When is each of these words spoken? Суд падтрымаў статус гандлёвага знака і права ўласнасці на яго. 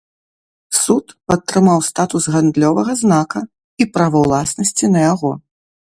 Суд 0.83 1.05
падтрымаў 1.31 1.79
статус 1.89 2.23
гандлёвага 2.35 2.95
знака 3.03 3.41
і 3.85 3.91
права 3.99 4.17
ўласнасці 4.29 4.85
на 4.95 4.99
яго. 5.13 5.31